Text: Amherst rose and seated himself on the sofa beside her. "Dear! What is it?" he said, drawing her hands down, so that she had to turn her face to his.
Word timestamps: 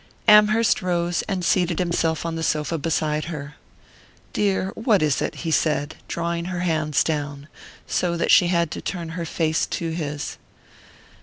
Amherst 0.27 0.81
rose 0.81 1.21
and 1.27 1.45
seated 1.45 1.77
himself 1.77 2.25
on 2.25 2.35
the 2.35 2.41
sofa 2.41 2.79
beside 2.79 3.25
her. 3.25 3.53
"Dear! 4.33 4.69
What 4.73 5.03
is 5.03 5.21
it?" 5.21 5.35
he 5.45 5.51
said, 5.51 5.95
drawing 6.07 6.45
her 6.45 6.61
hands 6.61 7.03
down, 7.03 7.47
so 7.85 8.17
that 8.17 8.31
she 8.31 8.47
had 8.47 8.71
to 8.71 8.81
turn 8.81 9.09
her 9.09 9.25
face 9.25 9.67
to 9.67 9.91
his. 9.91 10.37